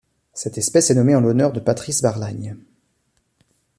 [0.33, 2.57] Cette espèce est nommée en l'honneur de Patrice Barlagne.